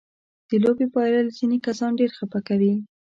د 0.49 0.51
لوبې 0.63 0.85
بایلل 0.93 1.27
ځينې 1.37 1.57
کسان 1.67 1.91
ډېر 1.99 2.11
خپه 2.17 2.39
کوي. 2.47 2.73